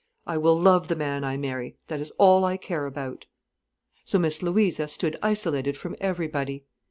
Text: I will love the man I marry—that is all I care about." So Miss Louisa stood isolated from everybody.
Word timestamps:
I 0.25 0.35
will 0.35 0.57
love 0.59 0.87
the 0.87 0.95
man 0.95 1.23
I 1.23 1.37
marry—that 1.37 1.99
is 1.99 2.09
all 2.17 2.43
I 2.43 2.57
care 2.57 2.87
about." 2.87 3.27
So 4.03 4.17
Miss 4.17 4.41
Louisa 4.41 4.87
stood 4.87 5.15
isolated 5.21 5.77
from 5.77 5.95
everybody. 6.01 6.65